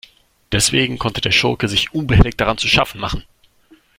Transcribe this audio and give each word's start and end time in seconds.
Deswegen 0.51 0.97
konnte 0.97 1.21
der 1.21 1.29
Schurke 1.31 1.67
sich 1.67 1.93
unbehelligt 1.93 2.41
daran 2.41 2.57
zu 2.57 2.67
schaffen 2.67 2.99
machen. 2.99 3.23